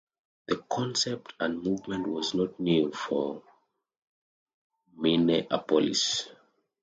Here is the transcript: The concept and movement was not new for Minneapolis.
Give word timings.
The 0.47 0.57
concept 0.67 1.33
and 1.39 1.61
movement 1.61 2.07
was 2.07 2.33
not 2.33 2.59
new 2.59 2.91
for 2.91 3.43
Minneapolis. 4.97 6.27